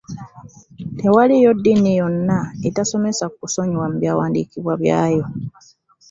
[0.97, 5.23] Tewaliiwo ddiini yonna etasomesa ku kusonyiwa mu byawandiikibwa byayo.